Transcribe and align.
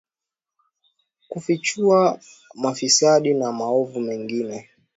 kufichua 1.27 2.19
mafisadi 2.55 3.33
na 3.33 3.51
maovu 3.51 3.99
mengine 3.99 4.69